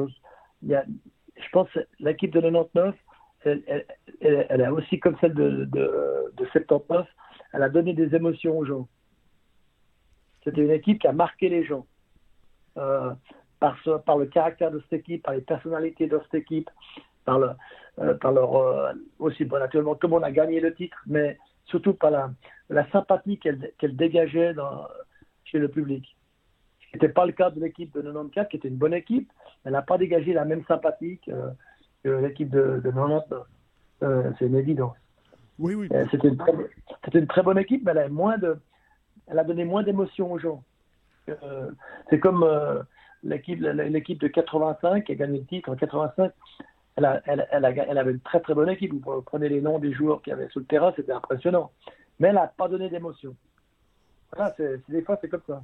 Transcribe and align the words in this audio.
a, 0.00 0.84
je 1.36 1.48
pense 1.52 1.68
l'équipe 1.98 2.32
de 2.32 2.40
99, 2.40 2.94
elle, 3.44 3.86
elle, 4.20 4.60
est 4.60 4.68
aussi 4.68 4.98
comme 4.98 5.16
celle 5.20 5.34
de, 5.34 5.64
de, 5.66 6.32
de 6.34 6.46
79, 6.46 7.06
elle 7.52 7.62
a 7.62 7.68
donné 7.68 7.92
des 7.92 8.14
émotions 8.14 8.58
aux 8.58 8.64
gens. 8.64 8.88
C'était 10.42 10.62
une 10.62 10.70
équipe 10.70 11.00
qui 11.00 11.06
a 11.06 11.12
marqué 11.12 11.48
les 11.48 11.64
gens. 11.64 11.86
Euh, 12.76 13.14
par, 13.60 14.18
le 14.18 14.26
caractère 14.26 14.70
de 14.70 14.80
cette 14.80 15.00
équipe, 15.00 15.22
par 15.22 15.32
les 15.32 15.40
personnalités 15.40 16.06
de 16.06 16.20
cette 16.24 16.42
équipe, 16.42 16.68
par, 17.24 17.38
euh, 17.38 17.54
leur 17.96 18.56
euh, 18.56 18.92
aussi 19.18 19.46
bon, 19.46 19.58
naturellement 19.58 19.94
comme 19.94 20.12
on 20.12 20.22
a 20.22 20.30
gagné 20.30 20.60
le 20.60 20.74
titre, 20.74 20.98
mais 21.06 21.38
surtout 21.64 21.94
par 21.94 22.10
la, 22.10 22.90
sympathie 22.90 23.38
qu'elle 23.38 23.96
dégageait 23.96 24.54
chez 25.44 25.58
le 25.58 25.68
public. 25.68 26.14
N'était 26.94 27.08
pas 27.08 27.26
le 27.26 27.32
cas 27.32 27.50
de 27.50 27.60
l'équipe 27.60 27.92
de 27.94 28.02
94, 28.02 28.48
qui 28.48 28.56
était 28.56 28.68
une 28.68 28.76
bonne 28.76 28.94
équipe, 28.94 29.30
elle 29.64 29.72
n'a 29.72 29.82
pas 29.82 29.98
dégagé 29.98 30.32
la 30.32 30.44
même 30.44 30.64
sympathie 30.66 31.18
que, 31.26 31.32
que 32.02 32.08
l'équipe 32.08 32.50
de, 32.50 32.80
de 32.84 32.90
99. 32.90 33.24
Euh, 34.02 34.30
C'est 34.38 34.46
une 34.46 34.56
évidence. 34.56 34.96
Oui, 35.58 35.74
oui. 35.74 35.88
Euh, 35.92 36.04
C'était 36.10 36.28
une, 36.28 36.36
très- 36.36 36.52
c'était 37.04 37.18
une 37.18 37.26
très 37.26 37.42
bonne 37.42 37.58
équipe, 37.58 37.84
mais 37.84 37.92
elle 37.92 37.98
a, 37.98 38.08
moins 38.08 38.38
de, 38.38 38.58
elle 39.26 39.38
a 39.38 39.44
donné 39.44 39.64
moins 39.64 39.82
d'émotion 39.82 40.32
aux 40.32 40.38
gens. 40.38 40.62
Euh, 41.28 41.70
C'est 42.10 42.20
comme 42.20 42.44
l'équipe 43.22 43.60
de 43.60 44.28
85 44.28 45.04
qui 45.04 45.12
a 45.12 45.14
gagné 45.14 45.38
le 45.40 45.44
titre 45.46 45.70
en 45.70 45.76
85. 45.76 46.32
Elle, 46.96 47.04
a, 47.06 47.20
elle, 47.26 47.48
elle, 47.50 47.64
a, 47.64 47.70
elle 47.70 47.98
avait 47.98 48.12
une 48.12 48.20
très 48.20 48.40
très 48.40 48.54
bonne 48.54 48.68
équipe. 48.68 48.92
Vous 48.92 49.22
prenez 49.22 49.48
les 49.48 49.60
noms 49.60 49.78
des 49.80 49.92
joueurs 49.92 50.22
qu'il 50.22 50.30
y 50.32 50.34
avait 50.34 50.48
sur 50.50 50.60
le 50.60 50.66
terrain, 50.66 50.92
c'était 50.94 51.12
impressionnant. 51.12 51.70
Mais 52.20 52.28
elle 52.28 52.34
n'a 52.36 52.46
pas 52.46 52.68
donné 52.68 52.88
d'émotion. 52.88 53.34
Voilà, 54.32 54.54
des 54.88 55.02
fois 55.02 55.18
c'est 55.20 55.28
comme 55.28 55.42
ça. 55.46 55.62